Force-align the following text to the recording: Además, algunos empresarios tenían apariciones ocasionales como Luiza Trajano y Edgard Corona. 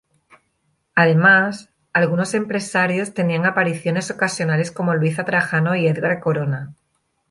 Además, 0.95 1.69
algunos 1.93 2.33
empresarios 2.33 3.13
tenían 3.13 3.45
apariciones 3.45 4.09
ocasionales 4.09 4.71
como 4.71 4.95
Luiza 4.95 5.25
Trajano 5.25 5.75
y 5.75 5.85
Edgard 5.85 6.19
Corona. 6.21 6.73